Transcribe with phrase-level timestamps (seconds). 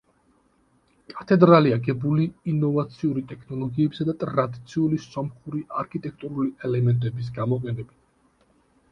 [1.15, 7.93] კათედრალი აგებული ინოვაციური ტექნოლოგიებისა და ტრადიციული სომხური არქიტექტურული ელემენტების გამოყენებით.